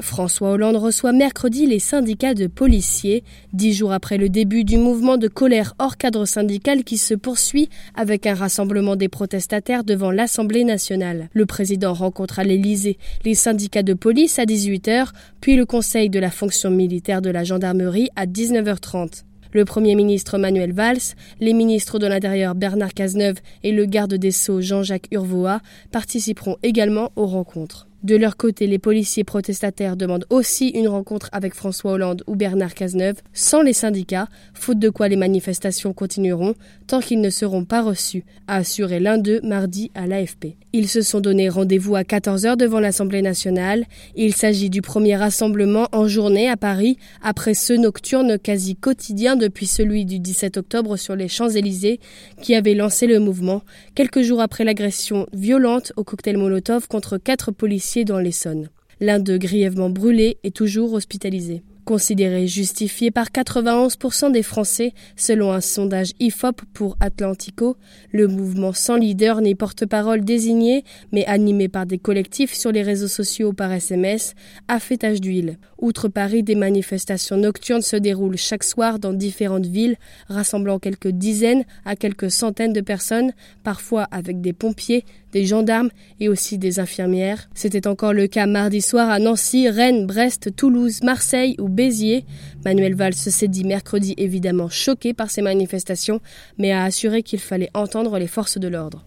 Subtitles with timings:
[0.00, 5.16] François Hollande reçoit mercredi les syndicats de policiers, dix jours après le début du mouvement
[5.16, 10.62] de colère hors cadre syndical qui se poursuit avec un rassemblement des protestataires devant l'Assemblée
[10.62, 11.28] nationale.
[11.32, 15.08] Le président rencontre à l'Élysée les syndicats de police à 18h,
[15.40, 19.24] puis le conseil de la fonction militaire de la gendarmerie à 19h30.
[19.52, 24.30] Le Premier ministre Manuel Valls, les ministres de l'Intérieur Bernard Cazeneuve et le garde des
[24.30, 25.60] Sceaux Jean-Jacques Urvoa
[25.90, 27.87] participeront également aux rencontres.
[28.04, 32.74] De leur côté, les policiers protestataires demandent aussi une rencontre avec François Hollande ou Bernard
[32.74, 36.54] Cazeneuve sans les syndicats, faute de quoi les manifestations continueront
[36.86, 40.54] tant qu'ils ne seront pas reçus, a assuré l'un d'eux mardi à l'AFP.
[40.72, 43.84] Ils se sont donné rendez-vous à 14h devant l'Assemblée nationale.
[44.14, 49.66] Il s'agit du premier rassemblement en journée à Paris après ce nocturne quasi quotidien depuis
[49.66, 51.98] celui du 17 octobre sur les Champs-Élysées
[52.40, 53.62] qui avait lancé le mouvement
[53.96, 58.68] quelques jours après l'agression violente au cocktail Molotov contre quatre policiers dans l'Essonne.
[59.00, 61.62] L'un d'eux grièvement brûlé est toujours hospitalisé.
[61.84, 67.78] Considéré justifié par 91% des Français, selon un sondage IFOP pour Atlantico,
[68.12, 73.08] le mouvement sans leader ni porte-parole désigné, mais animé par des collectifs sur les réseaux
[73.08, 74.34] sociaux par SMS,
[74.68, 75.56] a fait tache d'huile.
[75.78, 79.96] Outre Paris, des manifestations nocturnes se déroulent chaque soir dans différentes villes,
[80.28, 83.32] rassemblant quelques dizaines à quelques centaines de personnes,
[83.62, 85.90] parfois avec des pompiers, des gendarmes
[86.20, 87.48] et aussi des infirmières.
[87.54, 92.24] C'était encore le cas mardi soir à Nancy, Rennes, Brest, Toulouse, Marseille ou Béziers.
[92.64, 96.20] Manuel Valls s'est dit mercredi évidemment choqué par ces manifestations,
[96.58, 99.04] mais a assuré qu'il fallait entendre les forces de l'ordre.